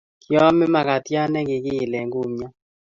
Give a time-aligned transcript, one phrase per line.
[0.23, 2.53] Kiame makatiat ne kikiile kumnyat